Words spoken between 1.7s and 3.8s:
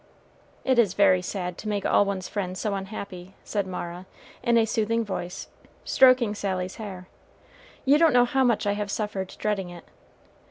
all one's friends so unhappy," said